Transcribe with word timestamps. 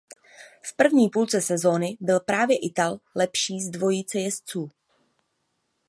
V 0.61 0.75
první 0.75 1.09
půlce 1.09 1.41
sezóny 1.41 1.97
byl 1.99 2.19
právě 2.19 2.57
Ital 2.57 2.99
lepší 3.15 3.61
z 3.61 3.69
dvojice 3.69 4.19
jezdců. 4.19 4.69